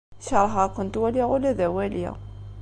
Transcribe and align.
Keṛheɣ 0.27 0.57
ad 0.65 0.71
kent-waliɣ 0.75 1.29
ula 1.35 1.57
d 1.57 1.59
awali. 1.67 2.07